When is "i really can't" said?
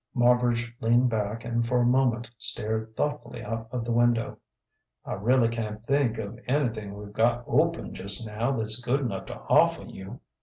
5.05-5.85